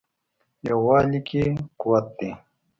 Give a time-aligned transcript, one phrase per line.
[0.67, 1.43] یووالي کې
[1.81, 2.29] قوت دی.